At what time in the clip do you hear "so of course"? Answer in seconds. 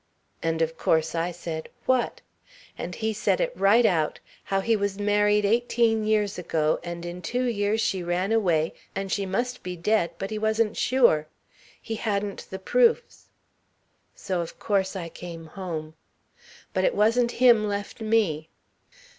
14.15-14.95